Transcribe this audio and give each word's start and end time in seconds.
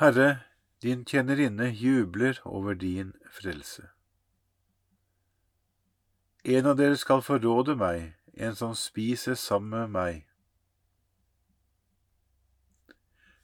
Herre, 0.00 0.38
din 0.82 1.04
tjenerinne 1.04 1.66
jubler 1.70 2.40
over 2.44 2.74
din 2.74 3.12
frelse. 3.30 3.82
En 6.44 6.66
av 6.70 6.78
dere 6.78 6.96
skal 6.96 7.20
forråde 7.20 7.74
meg, 7.76 8.14
en 8.32 8.56
som 8.56 8.72
spiser 8.72 9.36
sammen 9.36 9.74
med 9.74 9.92
meg. 9.92 10.22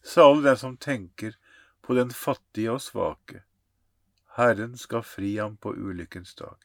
Salig 0.00 0.47
den 0.47 0.56
som 0.62 0.78
tenker 0.80 1.37
på 1.84 1.98
den 2.00 2.14
fattige 2.23 2.73
og 2.78 2.80
svake. 2.80 3.42
Herren 4.41 4.80
skal 4.80 5.05
fri 5.05 5.34
ham 5.36 5.61
på 5.61 5.75
ulykkens 5.77 6.33
dag. 6.41 6.56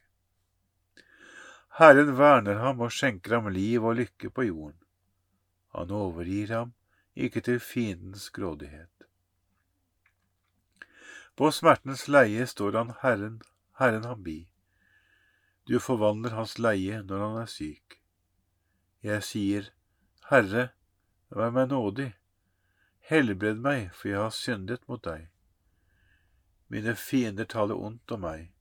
Herren 1.84 2.16
verner 2.16 2.64
ham 2.64 2.80
og 2.80 2.96
skjenker 2.96 3.42
ham 3.42 3.52
liv 3.52 3.84
og 3.84 4.00
lykke 4.00 4.32
på 4.32 4.48
jorden. 4.48 4.80
Han 5.76 5.92
overgir 5.92 6.56
ham 6.56 6.74
ikke 7.12 7.44
til 7.44 7.60
fiendens 7.60 8.30
grådighet. 8.32 9.01
På 11.42 11.50
smertens 11.52 12.04
leie 12.08 12.44
står 12.46 12.76
han 12.78 12.90
Herren, 13.02 13.40
Herren 13.80 14.04
ham 14.06 14.20
bi. 14.24 14.52
Du 15.66 15.80
forvandler 15.82 16.36
hans 16.38 16.60
leie 16.62 17.00
når 17.02 17.24
han 17.24 17.38
er 17.42 17.50
syk. 17.50 17.96
Jeg 19.02 19.26
sier, 19.26 19.72
Herre, 20.30 20.68
vær 21.34 21.50
meg 21.56 21.72
nådig 21.72 22.12
Helbred 23.10 23.58
meg, 23.66 23.90
for 23.90 24.12
jeg 24.12 24.22
har 24.22 24.38
syndet 24.38 24.86
mot 24.86 25.02
deg. 25.02 25.26
Mine 26.70 26.94
fiender 26.94 27.50
taler 27.50 27.82
ondt 27.90 28.14
om 28.14 28.22
meg. 28.30 28.52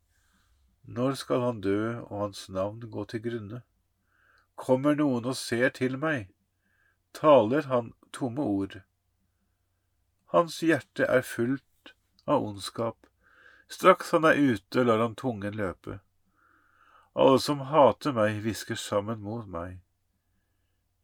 Når 0.89 1.21
skal 1.21 1.45
han 1.45 1.61
dø 1.61 2.01
og 2.01 2.19
hans 2.25 2.47
navn 2.49 2.81
gå 2.81 3.05
til 3.13 3.27
grunne? 3.29 3.65
Kommer 4.57 4.97
noen 4.97 5.29
og 5.29 5.37
ser 5.37 5.69
til 5.77 6.01
meg? 6.01 6.33
Taler 7.13 7.69
han 7.69 7.93
tomme 8.09 8.41
ord? 8.41 8.81
Hans 10.33 10.63
hjerte 10.65 11.05
er 11.05 11.21
fullt 11.21 11.67
av 12.31 12.47
ondskap. 12.47 13.07
Straks 13.71 14.15
han 14.15 14.27
er 14.29 14.39
ute, 14.39 14.85
lar 14.85 15.03
han 15.03 15.17
tungen 15.19 15.59
løpe. 15.59 16.01
Alle 17.15 17.41
som 17.43 17.67
hater 17.71 18.15
meg, 18.15 18.39
hvisker 18.45 18.79
sammen 18.79 19.23
mot 19.23 19.47
meg. 19.51 19.81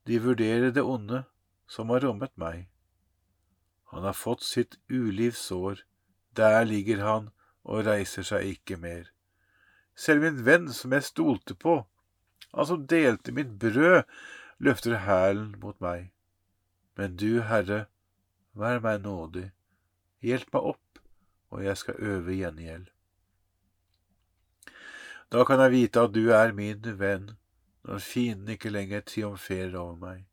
De 0.06 0.20
vurderer 0.22 0.70
det 0.70 0.82
onde 0.86 1.24
som 1.66 1.90
har 1.90 2.06
rommet 2.06 2.32
meg. 2.38 2.68
Han 3.90 4.06
har 4.06 4.14
fått 4.14 4.42
sitt 4.46 4.78
ulivs 4.88 5.42
sår, 5.50 5.82
der 6.36 6.64
ligger 6.64 7.02
han 7.02 7.30
og 7.66 7.86
reiser 7.86 8.26
seg 8.26 8.46
ikke 8.54 8.78
mer. 8.78 9.10
Selv 9.96 10.22
min 10.22 10.42
venn 10.46 10.68
som 10.74 10.92
jeg 10.94 11.08
stolte 11.08 11.56
på, 11.58 11.80
han 12.52 12.68
som 12.68 12.86
delte 12.86 13.34
mitt 13.34 13.56
brød, 13.62 14.04
løfter 14.58 14.98
hælen 15.06 15.54
mot 15.60 15.78
meg. 15.80 16.10
Men 16.96 17.16
du, 17.16 17.42
Herre, 17.42 17.86
vær 18.54 18.80
meg 18.84 19.02
nådig, 19.04 19.50
hjelp 20.24 20.52
meg 20.54 20.68
opp, 20.72 20.85
og 21.50 21.64
jeg 21.64 21.76
skal 21.76 21.94
øve 21.98 22.36
gjengjeld. 22.36 22.86
Da 25.32 25.44
kan 25.44 25.60
jeg 25.60 25.70
vite 25.70 26.00
at 26.00 26.14
du 26.14 26.30
er 26.30 26.52
min 26.52 26.98
venn, 26.98 27.30
når 27.82 27.98
fienden 27.98 28.48
ikke 28.48 28.70
lenger 28.70 29.00
triumferer 29.00 29.78
over 29.78 29.96
meg, 29.96 30.26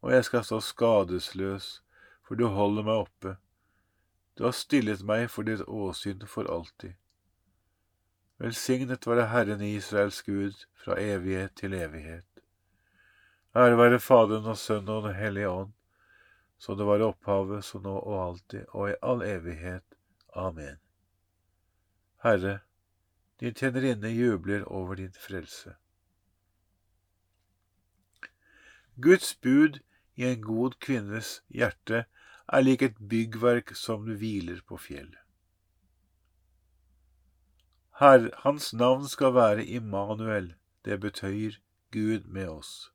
og 0.00 0.12
jeg 0.12 0.24
skal 0.24 0.44
stå 0.44 0.60
skadesløs 0.60 1.82
for 2.28 2.36
du 2.36 2.44
holder 2.52 2.84
meg 2.84 3.06
oppe. 3.06 3.36
Du 4.36 4.44
har 4.44 4.52
stillet 4.52 5.00
meg 5.08 5.30
for 5.32 5.48
ditt 5.48 5.64
åsyn 5.64 6.26
for 6.28 6.48
alltid. 6.52 6.92
Velsignet 8.38 9.08
være 9.08 9.30
Herren 9.32 9.64
Israels 9.64 10.20
Gud 10.26 10.66
fra 10.76 10.98
evighet 11.00 11.56
til 11.56 11.72
evighet. 11.74 12.26
Ære 13.56 13.78
være 13.80 13.98
Faderen 13.98 14.52
og 14.52 14.58
Sønnen 14.60 14.92
og 14.92 15.08
Den 15.08 15.16
hellige 15.16 15.48
ånd, 15.48 15.72
så 16.58 16.76
det 16.76 16.86
var 16.86 17.06
opphavet, 17.06 17.64
så 17.64 17.80
nå 17.80 17.96
og 17.96 18.20
alltid 18.26 18.68
og 18.68 18.90
i 18.90 18.98
all 19.02 19.24
evighet. 19.24 19.87
Amen. 20.34 20.78
Herre, 22.22 22.60
din 23.40 23.54
tjenerinne 23.54 24.10
jubler 24.10 24.64
over 24.64 24.94
din 24.94 25.12
frelse. 25.12 25.74
Guds 29.00 29.34
bud 29.34 29.78
i 30.16 30.24
en 30.26 30.42
god 30.42 30.74
kvinnes 30.82 31.38
hjerte 31.48 32.04
er 32.48 32.64
lik 32.64 32.82
et 32.82 32.98
byggverk 33.10 33.74
som 33.78 34.08
hviler 34.08 34.60
på 34.66 34.76
fjellet. 34.82 35.20
Herr, 37.98 38.28
hans 38.42 38.72
navn 38.74 39.08
skal 39.10 39.34
være 39.34 39.66
Immanuel, 39.66 40.54
det 40.84 41.00
betøyer 41.00 41.58
Gud 41.90 42.26
med 42.26 42.48
oss. 42.48 42.92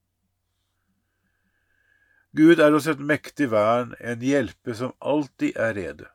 Gud 2.35 2.59
er 2.59 2.73
oss 2.73 2.88
et 2.88 3.00
mektig 3.00 3.50
vern, 3.51 3.91
en 4.00 4.23
hjelpe 4.23 4.75
som 4.75 4.95
alltid 5.00 5.59
er 5.59 5.75
rede. 5.77 6.07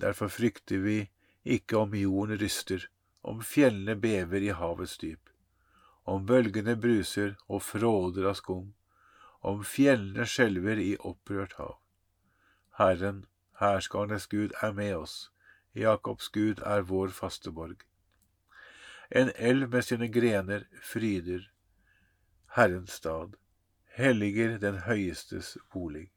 Derfor 0.00 0.28
frykter 0.28 0.78
vi 0.78 1.10
ikke 1.44 1.76
om 1.76 1.94
jorden 1.94 2.38
ryster, 2.38 2.88
om 3.22 3.42
fjellene 3.42 3.96
bever 3.96 4.42
i 4.42 4.54
havets 4.56 4.96
dyp, 4.98 5.30
om 6.04 6.26
bølgene 6.26 6.76
bruser 6.76 7.36
og 7.48 7.62
fråder 7.62 8.26
av 8.30 8.38
skum, 8.40 8.72
om 9.40 9.62
fjellene 9.66 10.26
skjelver 10.26 10.78
i 10.78 10.96
opprørt 10.98 11.54
hav. 11.58 11.76
Herren, 12.78 13.24
hærskarenes 13.60 14.26
Gud, 14.26 14.50
er 14.62 14.72
med 14.72 14.94
oss. 14.96 15.30
Jakobs 15.74 16.28
Gud 16.28 16.60
er 16.66 16.82
vår 16.88 17.08
faste 17.14 17.52
borg. 17.52 17.84
En 19.10 19.30
elv 19.36 19.68
med 19.70 19.84
sine 19.84 20.08
grener 20.08 20.64
fryder 20.82 21.50
Herrens 22.56 22.92
stad, 22.92 23.36
helliger 23.96 24.58
den 24.58 24.78
høyestes 24.86 25.56
bolig. 25.72 26.10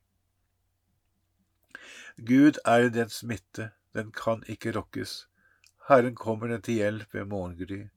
Gud 2.17 2.59
er 2.63 2.89
dens 2.89 3.23
midte, 3.27 3.71
den 3.93 4.11
kan 4.15 4.43
ikke 4.47 4.71
rokkes. 4.77 5.27
Herren 5.89 6.15
kommer 6.15 6.47
den 6.47 6.61
til 6.61 6.79
hjelp 6.79 7.13
ved 7.13 7.25
morgengry. 7.27 7.89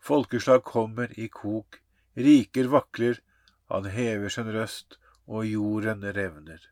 Folkeslag 0.00 0.62
kommer 0.64 1.12
i 1.20 1.26
kok, 1.28 1.80
riker 2.16 2.70
vakler, 2.72 3.20
han 3.68 3.84
hever 3.92 4.32
sin 4.32 4.48
røst, 4.54 4.96
og 5.26 5.44
jorden 5.46 6.04
revner. 6.16 6.62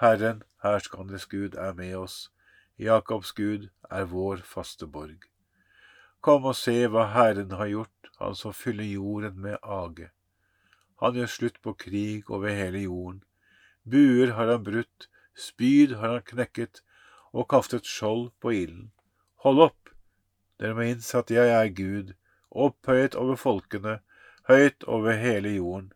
Herren, 0.00 0.42
herskandes 0.62 1.26
Gud, 1.26 1.54
er 1.58 1.72
med 1.74 1.94
oss. 1.96 2.30
Jakobs 2.78 3.32
Gud 3.32 3.68
er 3.90 4.04
vår 4.04 4.44
faste 4.46 4.86
borg. 4.86 5.26
Kom 6.20 6.46
og 6.46 6.54
se 6.56 6.86
hva 6.86 7.08
Herren 7.12 7.50
har 7.50 7.66
gjort, 7.66 7.90
Han 8.20 8.34
som 8.34 8.52
fyller 8.54 8.84
jorden 8.84 9.40
med 9.42 9.56
age. 9.62 10.10
Han 11.02 11.16
gjør 11.18 11.26
slutt 11.26 11.56
på 11.62 11.72
krig 11.74 12.30
over 12.30 12.48
hele 12.48 12.84
jorden. 12.84 13.24
Buer 13.82 14.32
har 14.36 14.52
han 14.52 14.62
brutt, 14.64 15.08
spyd 15.34 15.96
har 16.00 16.18
han 16.18 16.26
knekket, 16.26 16.82
og 17.32 17.48
kastet 17.50 17.86
skjold 17.86 18.30
på 18.40 18.52
ilden. 18.54 18.90
Hold 19.44 19.60
opp! 19.68 19.90
Dere 20.60 20.76
må 20.78 20.86
innse 20.86 21.18
at 21.18 21.32
jeg 21.34 21.50
er 21.50 21.72
Gud, 21.74 22.14
opphøyet 22.50 23.16
over 23.18 23.36
folkene, 23.36 23.98
høyt 24.48 24.86
over 24.86 25.18
hele 25.18 25.56
jorden. 25.56 25.92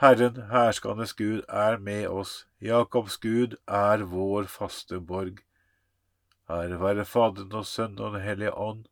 Herren, 0.00 0.42
herskandes 0.50 1.14
Gud, 1.16 1.42
er 1.48 1.78
med 1.78 2.08
oss, 2.08 2.46
Jakobs 2.60 3.16
Gud 3.20 3.56
er 3.66 4.04
vår 4.08 4.48
faste 4.52 5.00
borg. 5.00 5.40
Ære 6.48 6.80
være 6.80 7.04
Faderen 7.04 7.52
og 7.52 7.66
Sønnen 7.66 8.04
og 8.04 8.12
Den 8.12 8.22
hellige 8.22 8.54
ånd, 8.54 8.84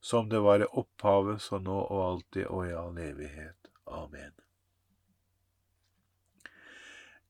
som 0.00 0.28
det 0.30 0.42
var 0.42 0.62
i 0.62 0.72
opphavet, 0.72 1.40
så 1.42 1.58
nå 1.58 1.78
og 1.78 2.04
alltid 2.10 2.46
og 2.46 2.68
i 2.68 2.74
all 2.74 2.98
evighet. 2.98 3.72
Amen. 3.86 4.34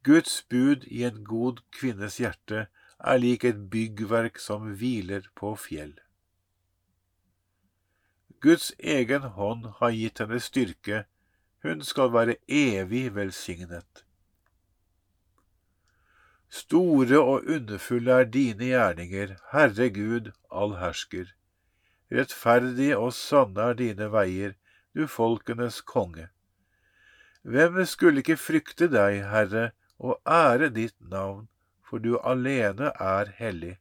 Guds 0.05 0.43
bud 0.51 0.85
i 0.87 1.05
en 1.05 1.25
god 1.25 1.63
kvinnes 1.75 2.19
hjerte 2.23 2.67
er 2.99 3.19
lik 3.19 3.45
et 3.45 3.65
byggverk 3.71 4.39
som 4.39 4.73
hviler 4.81 5.27
på 5.35 5.55
fjell. 5.59 5.95
Guds 8.41 8.73
egen 8.79 9.23
hånd 9.35 9.67
har 9.81 9.91
gitt 9.91 10.23
henne 10.23 10.39
styrke 10.41 11.05
hun 11.63 11.83
skal 11.83 12.13
være 12.15 12.37
evig 12.49 13.15
velsignet. 13.15 14.05
Store 16.49 17.19
og 17.19 17.51
underfulle 17.51 18.13
er 18.13 18.25
dine 18.25 18.71
gjerninger, 18.71 19.35
Herre 19.53 19.89
Gud, 19.91 20.31
allhersker. 20.51 21.35
Rettferdige 22.13 22.97
og 22.97 23.13
sanne 23.13 23.67
er 23.73 23.77
dine 23.77 24.09
veier, 24.13 24.55
du 24.97 25.07
folkenes 25.07 25.81
konge. 25.81 26.29
Hvem 27.43 27.85
skulle 27.85 28.25
ikke 28.25 28.39
frykte 28.41 28.89
deg, 28.89 29.21
Herre, 29.29 29.71
og 29.99 30.21
ære 30.27 30.71
ditt 30.75 30.97
navn, 31.01 31.49
for 31.83 31.99
du 31.99 32.19
alene 32.19 32.93
er 33.01 33.33
hellig. 33.39 33.77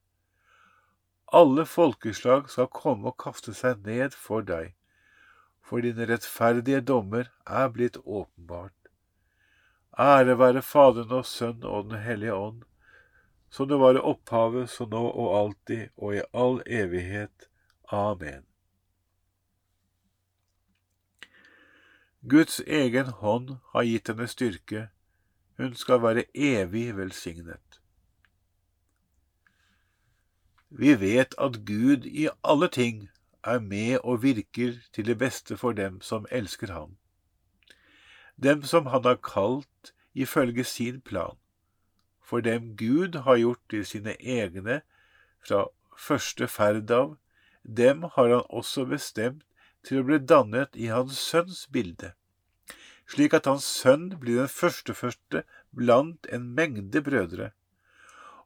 Alle 1.34 1.66
folkeslag 1.66 2.50
skal 2.50 2.70
komme 2.72 3.12
og 3.12 3.18
kaste 3.20 3.54
seg 3.54 3.84
ned 3.86 4.16
for 4.16 4.46
deg, 4.48 4.74
for 5.62 5.84
dine 5.84 6.08
rettferdige 6.08 6.82
dommer 6.82 7.30
er 7.46 7.68
blitt 7.74 8.00
åpenbart. 8.06 8.74
Ære 10.00 10.38
være 10.40 10.62
Faderen 10.62 11.12
og 11.12 11.26
Sønnen 11.26 11.66
og 11.66 11.90
Den 11.90 12.00
hellige 12.00 12.34
ånd, 12.34 12.64
som 13.50 13.68
det 13.68 13.80
var 13.80 13.96
i 13.96 14.04
opphavet, 14.04 14.70
så 14.70 14.86
nå 14.86 15.04
og 15.10 15.38
alltid 15.40 15.90
og 15.98 16.16
i 16.16 16.22
all 16.34 16.62
evighet. 16.66 17.50
Amen. 17.92 18.44
Guds 22.28 22.60
egen 22.60 23.08
hånd 23.22 23.58
har 23.72 23.88
gitt 23.88 24.10
henne 24.12 24.28
styrke, 24.28 24.88
hun 25.58 25.76
skal 25.76 26.02
være 26.02 26.24
evig 26.36 26.98
velsignet. 26.98 27.82
Vi 30.70 31.00
vet 31.00 31.36
at 31.38 31.62
Gud 31.66 32.06
i 32.06 32.28
alle 32.44 32.68
ting 32.68 33.10
er 33.44 33.60
med 33.60 34.00
og 34.04 34.24
virker 34.24 34.74
til 34.94 35.06
det 35.06 35.18
beste 35.18 35.58
for 35.58 35.72
dem 35.72 36.02
som 36.02 36.26
elsker 36.32 36.72
ham, 36.74 36.98
dem 38.44 38.64
som 38.64 38.86
han 38.86 39.04
har 39.04 39.16
kalt 39.16 39.94
ifølge 40.14 40.64
sin 40.64 41.02
plan, 41.02 41.38
for 42.22 42.40
dem 42.40 42.76
Gud 42.78 43.16
har 43.24 43.38
gjort 43.38 43.64
til 43.70 43.86
sine 43.86 44.16
egne 44.22 44.82
fra 45.48 45.66
første 45.98 46.48
ferd 46.48 46.92
av, 46.92 47.16
dem 47.64 48.04
har 48.04 48.30
han 48.30 48.44
også 48.50 48.86
bestemt 48.86 49.44
til 49.88 50.02
å 50.02 50.08
bli 50.08 50.20
dannet 50.20 50.76
i 50.76 50.92
hans 50.92 51.18
sønns 51.18 51.66
bilde, 51.72 52.12
slik 53.08 53.34
at 53.38 53.48
hans 53.48 53.66
sønn 53.66 54.10
blir 54.22 54.42
den 54.42 54.52
førstefødte 54.52 55.44
blant 55.76 56.28
en 56.34 56.50
mengde 56.58 57.02
brødre. 57.04 57.52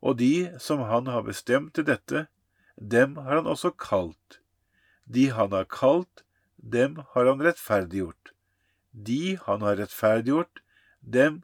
Og 0.02 0.18
de 0.20 0.54
som 0.60 0.84
han 0.90 1.10
har 1.10 1.26
bestemt 1.26 1.74
til 1.78 1.86
dette, 1.86 2.28
dem 2.78 3.18
har 3.18 3.42
han 3.42 3.50
også 3.50 3.74
kalt. 3.78 4.40
De 5.06 5.30
han 5.34 5.52
har 5.52 5.70
kalt, 5.70 6.24
dem 6.58 7.02
har 7.14 7.30
han 7.30 7.42
rettferdiggjort. 7.42 8.34
De 8.92 9.38
han 9.46 9.62
har 9.62 9.78
rettferdiggjort, 9.82 10.62
dem 11.02 11.44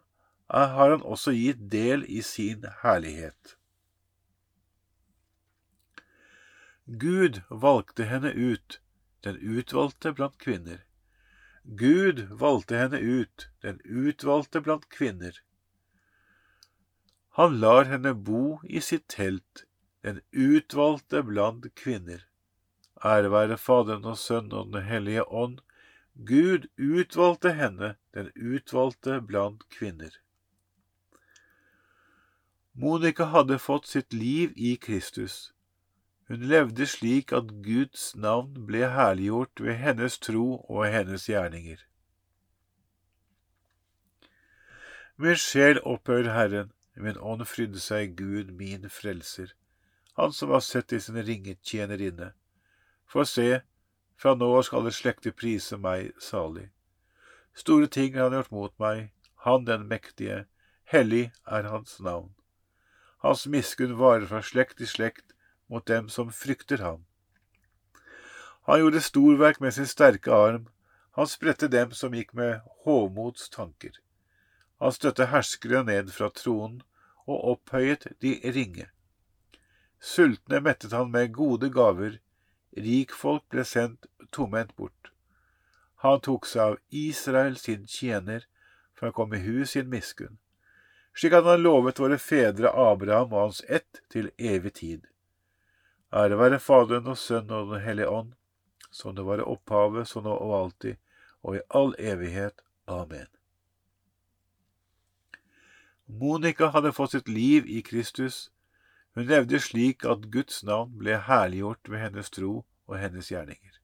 har 0.49 0.89
han 0.89 1.01
også 1.01 1.33
gitt 1.35 1.69
del 1.71 2.05
i 2.07 2.21
sin 2.21 2.65
herlighet. 2.83 3.57
Gud 6.87 7.41
valgte 7.49 8.05
henne 8.07 8.31
ut, 8.31 8.79
den 9.23 9.35
utvalgte 9.41 10.13
blant 10.15 10.37
kvinner. 10.39 10.86
Gud 11.75 12.19
valgte 12.31 12.77
henne 12.77 12.99
ut, 12.99 13.49
den 13.61 13.81
utvalgte 13.83 14.61
blant 14.61 14.87
kvinner. 14.89 15.41
Han 17.35 17.59
lar 17.59 17.83
henne 17.85 18.13
bo 18.15 18.59
i 18.63 18.79
sitt 18.81 19.09
telt, 19.11 19.65
den 20.01 20.21
utvalgte 20.31 21.23
blant 21.27 21.67
kvinner. 21.75 22.23
Ære 23.03 23.31
være 23.31 23.57
Faderen 23.57 24.07
og 24.07 24.17
Sønnen 24.17 24.53
og 24.53 24.71
Den 24.73 24.87
hellige 24.87 25.27
ånd. 25.27 25.59
Gud 26.25 26.69
utvalgte 26.77 27.51
henne, 27.53 27.95
den 28.13 28.31
utvalgte 28.35 29.19
blant 29.21 29.67
kvinner. 29.69 30.15
Monica 32.73 33.25
hadde 33.33 33.59
fått 33.59 33.87
sitt 33.91 34.13
liv 34.13 34.53
i 34.55 34.77
Kristus. 34.77 35.51
Hun 36.27 36.41
levde 36.51 36.85
slik 36.85 37.31
at 37.31 37.51
Guds 37.63 38.09
navn 38.15 38.65
ble 38.67 38.89
herliggjort 38.91 39.61
ved 39.63 39.77
hennes 39.79 40.17
tro 40.19 40.47
og 40.67 40.87
hennes 40.91 41.27
gjerninger. 41.29 41.79
Min 45.17 45.39
sjel 45.39 45.79
opphører 45.81 46.33
Herren, 46.33 46.73
min 46.95 47.17
ånd 47.17 47.45
frydde 47.47 47.79
seg 47.79 48.17
Gud 48.19 48.51
min 48.59 48.89
frelser, 48.89 49.53
Han 50.17 50.33
som 50.33 50.49
har 50.49 50.63
sett 50.65 50.93
i 50.93 50.99
sin 50.99 51.17
ringe 51.25 51.53
tjenerinne. 51.61 52.31
For 53.05 53.23
se, 53.23 53.61
fra 54.17 54.33
nå 54.33 54.47
av 54.57 54.63
skal 54.65 54.87
det 54.87 54.95
slekter 54.97 55.31
prise 55.31 55.77
meg 55.77 56.09
salig. 56.17 56.71
Store 57.53 57.87
ting 57.87 58.17
har 58.17 58.31
han 58.31 58.39
gjort 58.39 58.51
mot 58.51 58.73
meg, 58.81 59.11
han 59.45 59.65
den 59.69 59.85
mektige, 59.87 60.45
hellig 60.89 61.31
er 61.45 61.69
hans 61.69 61.99
navn. 62.01 62.33
Hans 63.21 63.45
miskunn 63.45 63.97
varer 64.01 64.25
fra 64.25 64.41
slekt 64.41 64.81
til 64.81 64.89
slekt 64.89 65.36
mot 65.67 65.85
dem 65.85 66.09
som 66.09 66.31
frykter 66.31 66.77
ham. 66.77 67.05
Han 68.67 68.79
gjorde 68.79 69.01
storverk 69.01 69.59
med 69.59 69.73
sin 69.73 69.87
sterke 69.87 70.33
arm, 70.33 70.67
han 71.11 71.27
spredte 71.27 71.67
dem 71.67 71.91
som 71.91 72.13
gikk 72.13 72.33
med 72.33 72.61
hovmods 72.85 73.49
tanker. 73.49 73.95
Han 74.79 74.93
støtte 74.93 75.29
herskere 75.31 75.83
ned 75.83 76.11
fra 76.13 76.29
tronen 76.29 76.81
og 77.25 77.43
opphøyet 77.53 78.05
de 78.21 78.37
ringe. 78.55 78.89
Sultne 79.99 80.59
mettet 80.61 80.93
han 80.93 81.11
med 81.11 81.33
gode 81.33 81.71
gaver, 81.73 82.19
rikfolk 82.77 83.47
ble 83.49 83.65
sendt 83.65 84.05
tomhendt 84.31 84.75
bort. 84.75 85.11
Han 86.05 86.21
tok 86.21 86.45
seg 86.45 86.61
av 86.61 86.81
Israel 86.93 87.57
sin 87.57 87.87
tjener, 87.89 88.45
for 88.93 89.07
han 89.07 89.17
kom 89.17 89.33
i 89.33 89.41
hus 89.41 89.73
sin 89.73 89.89
miskunn 89.89 90.37
slik 91.17 91.33
at 91.33 91.47
han 91.49 91.63
lovet 91.65 91.99
våre 91.99 92.17
fedre 92.21 92.69
Abraham 92.69 93.33
og 93.33 93.41
hans 93.41 93.63
ett 93.67 94.01
til 94.13 94.29
evig 94.37 94.73
tid. 94.77 95.05
Ære 96.13 96.37
være 96.39 96.59
Faderen 96.59 97.07
og 97.07 97.17
Sønnen 97.17 97.51
og 97.51 97.73
Den 97.73 97.81
hellige 97.83 98.09
ånd, 98.09 98.33
som 98.91 99.15
det 99.15 99.25
var 99.25 99.41
i 99.41 99.47
opphavet, 99.47 100.07
så 100.07 100.21
nå 100.23 100.31
og 100.31 100.53
alltid, 100.61 100.95
og 101.43 101.57
i 101.57 101.65
all 101.69 101.95
evighet. 101.99 102.63
Amen. 102.87 103.27
Monica 106.07 106.69
hadde 106.71 106.93
fått 106.95 107.11
sitt 107.17 107.27
liv 107.27 107.67
i 107.67 107.81
Kristus. 107.83 108.47
Hun 109.15 109.27
levde 109.27 109.59
slik 109.59 110.05
at 110.07 110.29
Guds 110.31 110.63
navn 110.63 110.93
ble 110.95 111.17
herliggjort 111.27 111.91
ved 111.91 111.99
hennes 112.05 112.31
tro 112.31 112.53
og 112.87 112.95
hennes 113.01 113.27
gjerninger. 113.27 113.75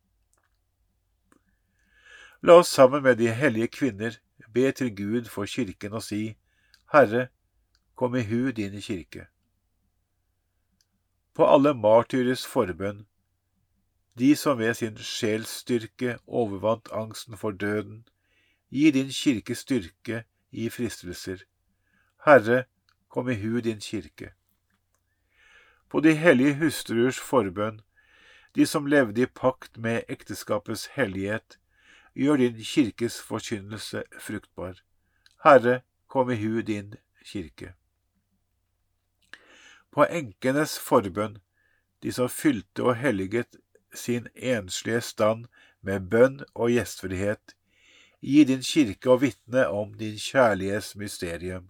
La 2.43 2.55
oss 2.61 2.71
sammen 2.71 3.03
med 3.03 3.19
de 3.19 3.27
hellige 3.31 3.67
kvinner 3.67 4.15
be 4.53 4.71
til 4.71 4.95
Gud 4.95 5.27
for 5.31 5.45
kirken 5.45 5.99
og 5.99 6.03
si, 6.03 6.37
Herre, 6.93 7.27
kom 7.95 8.15
i 8.15 8.23
hu 8.23 8.51
din 8.51 8.79
kirke. 8.81 9.27
På 11.33 11.47
alle 11.49 11.73
martyres 11.73 12.45
forbønn, 12.45 13.05
de 14.19 14.35
som 14.35 14.59
ved 14.59 14.73
sin 14.77 14.97
sjelsstyrke 14.97 16.17
overvant 16.27 16.91
angsten 16.93 17.37
for 17.37 17.51
døden, 17.51 18.03
gi 18.69 18.91
din 18.91 19.09
kirke 19.09 19.55
styrke 19.55 20.23
i 20.51 20.69
fristelser. 20.69 21.41
Herre, 22.25 22.63
kom 23.09 23.29
i 23.29 23.35
hu 23.41 23.59
din 23.59 23.81
kirke. 23.81 24.33
På 25.89 25.99
de 25.99 26.13
hellige 26.15 26.55
hustruers 26.61 27.19
forbønn, 27.19 27.81
de 28.55 28.65
som 28.65 28.85
levde 28.85 29.21
i 29.21 29.25
pakt 29.25 29.77
med 29.77 30.03
ekteskapets 30.09 30.85
hellighet, 30.93 31.57
gjør 32.13 32.37
din 32.37 32.61
kirkes 32.61 33.21
forkynnelse 33.21 34.03
fruktbar. 34.21 34.81
Herre, 35.43 35.81
kom 36.07 36.29
i 36.29 36.37
hu 36.37 36.61
din 36.61 36.93
kirke. 37.25 37.73
På 39.93 40.05
enkenes 40.09 40.77
forbønn, 40.81 41.37
de 42.01 42.11
som 42.11 42.29
fylte 42.29 42.83
og 42.83 42.97
helliget 42.97 43.59
sin 43.93 44.27
enslige 44.35 45.01
stand 45.05 45.45
med 45.81 46.09
bønn 46.09 46.39
og 46.53 46.73
gjestfrihet, 46.73 47.53
gi 48.21 48.43
din 48.49 48.65
kirke 48.65 49.11
og 49.13 49.21
vitne 49.21 49.67
om 49.69 49.93
din 49.99 50.17
kjærlighets 50.17 50.95
mysterium. 50.95 51.69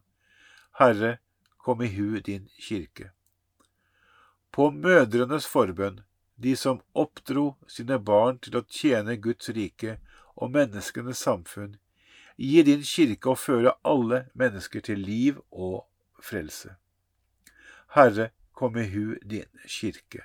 Herre, 0.79 1.17
kom 1.57 1.81
i 1.81 1.91
hu 1.95 2.19
din 2.19 2.49
kirke. 2.59 3.11
På 4.51 4.69
mødrenes 4.71 5.47
forbønn, 5.47 6.01
de 6.37 6.55
som 6.55 6.81
oppdro 6.93 7.53
sine 7.67 7.99
barn 7.99 8.39
til 8.39 8.57
å 8.57 8.65
tjene 8.67 9.17
Guds 9.17 9.49
rike 9.55 9.97
og 10.35 10.51
menneskenes 10.55 11.21
samfunn, 11.23 11.77
Gi 12.37 12.63
din 12.65 12.81
kirke 12.81 13.29
å 13.29 13.37
føre 13.37 13.75
alle 13.85 14.23
mennesker 14.33 14.81
til 14.81 15.03
liv 15.05 15.37
og 15.51 15.83
frelse. 16.21 16.73
Herre, 17.95 18.31
kom 18.53 18.77
i 18.77 18.87
hu 18.89 19.17
din 19.25 19.49
kirke. 19.67 20.23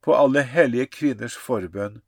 På 0.00 0.14
alle 0.14 0.42
hellige 0.42 0.86
kvinners 0.86 1.36
forbønn, 1.36 2.00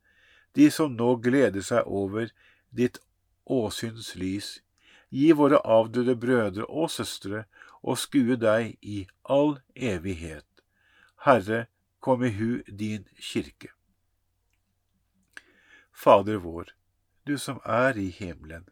de 0.55 0.69
som 0.71 0.95
nå 0.95 1.15
gleder 1.25 1.65
seg 1.65 1.87
over 1.87 2.31
ditt 2.71 2.99
åsyns 3.45 4.13
lys, 4.15 4.61
gi 5.09 5.31
våre 5.35 5.59
avdøde 5.77 6.15
brødre 6.15 6.65
og 6.69 6.89
søstre 6.91 7.43
å 7.83 7.97
skue 7.99 8.37
deg 8.39 8.77
i 8.81 9.03
all 9.23 9.59
evighet. 9.75 10.47
Herre, 11.27 11.67
kom 11.99 12.23
i 12.23 12.31
hu 12.37 12.63
din 12.67 13.05
kirke. 13.19 13.69
Fader 15.91 16.39
vår, 16.43 16.73
du 17.27 17.37
som 17.37 17.59
er 17.63 17.99
i 17.99 18.09
himmelen. 18.11 18.65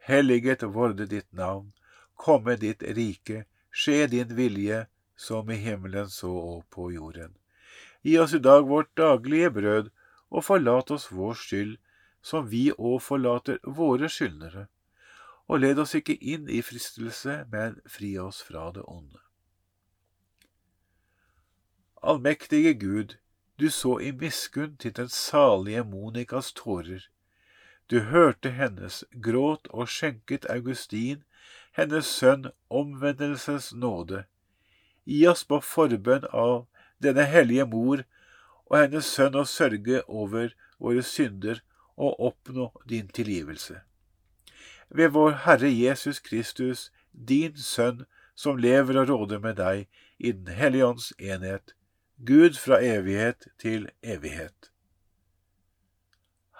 Helliget 0.00 0.62
vorde 0.62 1.06
ditt 1.06 1.32
navn, 1.32 1.72
komme 2.16 2.56
ditt 2.60 2.82
rike, 2.82 3.44
skje 3.70 4.06
din 4.12 4.34
vilje, 4.36 4.86
som 5.16 5.50
i 5.50 5.56
himmelen 5.56 6.10
så 6.10 6.30
og 6.30 6.64
på 6.70 6.90
jorden. 6.92 7.34
Gi 8.02 8.18
oss 8.18 8.34
i 8.34 8.42
dag 8.42 8.66
vårt 8.68 8.92
daglige 8.96 9.50
brød, 9.50 9.90
og 10.30 10.44
forlat 10.44 10.90
oss 10.90 11.10
vår 11.12 11.34
skyld, 11.34 11.76
som 12.22 12.48
vi 12.50 12.70
òg 12.72 13.00
forlater 13.02 13.58
våre 13.62 14.08
skyldnere. 14.10 14.66
Og 15.46 15.62
led 15.62 15.78
oss 15.78 15.94
ikke 15.94 16.18
inn 16.18 16.50
i 16.50 16.62
fristelse, 16.62 17.44
men 17.52 17.78
fri 17.86 18.16
oss 18.18 18.42
fra 18.42 18.70
det 18.74 18.82
onde. 18.86 19.20
Allmektige 22.02 22.74
Gud, 22.74 23.16
du 23.58 23.70
så 23.70 23.98
i 23.98 24.10
miskunn 24.12 24.76
til 24.76 24.92
den 24.96 25.08
salige 25.08 25.84
Monikas 25.84 26.52
tårer. 26.52 27.08
Du 27.90 28.00
hørte 28.00 28.50
hennes 28.50 29.04
gråt 29.22 29.68
og 29.70 29.88
skjenket 29.88 30.46
Augustin, 30.50 31.22
hennes 31.72 32.06
sønn, 32.06 32.50
omvendelses 32.70 33.72
nåde. 33.74 34.24
Gi 35.06 35.26
oss 35.30 35.44
på 35.46 35.60
forbønn 35.62 36.26
av 36.32 36.66
denne 37.02 37.26
hellige 37.30 37.66
mor 37.70 38.02
og 38.66 38.78
hennes 38.80 39.06
sønn 39.06 39.38
å 39.38 39.46
sørge 39.46 40.02
over 40.06 40.54
våre 40.82 41.02
synder 41.06 41.62
og 41.96 42.20
oppnå 42.28 42.70
din 42.88 43.08
tilgivelse. 43.08 43.80
Ved 44.88 45.14
vår 45.14 45.32
Herre 45.46 45.70
Jesus 45.70 46.20
Kristus, 46.20 46.90
din 47.12 47.56
Sønn, 47.56 48.04
som 48.34 48.58
lever 48.60 48.98
og 49.00 49.08
råder 49.08 49.40
med 49.40 49.56
deg 49.56 49.86
i 50.18 50.32
Den 50.32 50.54
hellige 50.54 50.86
ånds 50.86 51.12
enhet, 51.18 51.74
Gud 52.16 52.56
fra 52.60 52.80
evighet 52.84 53.48
til 53.58 53.88
evighet. 54.02 54.70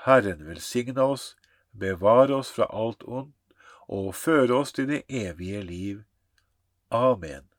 Herren 0.06 0.46
velsigne 0.46 1.02
oss, 1.02 1.36
bevare 1.72 2.34
oss 2.36 2.50
fra 2.52 2.68
alt 2.70 3.04
ondt 3.04 3.34
og 3.88 4.14
føre 4.14 4.54
oss 4.62 4.72
til 4.72 4.88
det 4.88 5.02
evige 5.08 5.62
liv. 5.62 6.02
Amen. 6.90 7.55